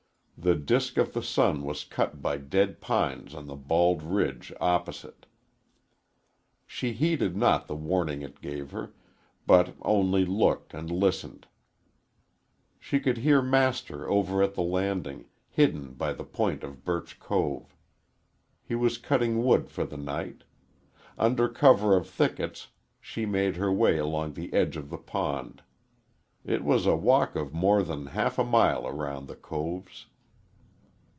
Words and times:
The 0.43 0.55
disk 0.55 0.97
of 0.97 1.13
the 1.13 1.21
sun 1.21 1.61
was 1.61 1.83
cut 1.83 2.19
by 2.19 2.37
dead 2.37 2.81
pines 2.81 3.35
on 3.35 3.45
the 3.45 3.55
bald 3.55 4.01
ridge 4.01 4.51
opposite. 4.59 5.27
She 6.65 6.93
heeded 6.93 7.37
not 7.37 7.67
the 7.67 7.75
warning 7.75 8.23
it 8.23 8.41
gave 8.41 8.71
her, 8.71 8.91
but 9.45 9.75
only 9.83 10.25
looked 10.25 10.73
and 10.73 10.89
listened. 10.89 11.45
She 12.79 12.99
could 12.99 13.17
hear 13.19 13.43
Master 13.43 14.09
over 14.09 14.41
at 14.41 14.55
the 14.55 14.63
landing, 14.63 15.25
hidden 15.47 15.93
by 15.93 16.11
the 16.11 16.23
point 16.23 16.63
of 16.63 16.83
Birch 16.83 17.19
Cove. 17.19 17.75
He 18.63 18.73
was 18.73 18.97
cutting 18.97 19.43
wood 19.43 19.69
for 19.69 19.85
the 19.85 19.95
night. 19.95 20.43
Under 21.19 21.47
cover 21.49 21.95
of 21.95 22.09
thickets, 22.09 22.69
she 22.99 23.27
made 23.27 23.57
her 23.57 23.71
way 23.71 23.99
along 23.99 24.33
the 24.33 24.51
edge 24.55 24.75
of 24.75 24.89
the 24.89 24.97
pond. 24.97 25.61
It 26.43 26.63
was 26.63 26.87
a 26.87 26.95
walk 26.95 27.35
of 27.35 27.53
more 27.53 27.83
than 27.83 28.07
half 28.07 28.39
a 28.39 28.43
mile 28.43 28.87
around 28.87 29.27
the 29.27 29.35
coves. 29.35 30.07